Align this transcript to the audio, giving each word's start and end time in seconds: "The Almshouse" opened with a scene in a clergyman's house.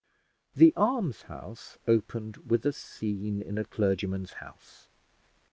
"The 0.55 0.73
Almshouse" 0.75 1.77
opened 1.87 2.37
with 2.49 2.65
a 2.65 2.73
scene 2.73 3.39
in 3.39 3.59
a 3.59 3.63
clergyman's 3.63 4.33
house. 4.33 4.87